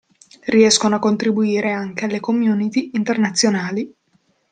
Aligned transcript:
Riescono 0.45 0.95
a 0.95 0.97
contribuire 0.97 1.73
anche 1.73 2.05
alle 2.05 2.19
community 2.19 2.89
internazionali. 2.93 3.95